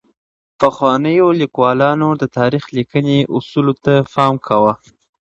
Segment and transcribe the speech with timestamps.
[0.59, 4.73] پخوانیو لیکوالانو د تاریخ لیکنې اصولو ته پام کاوه.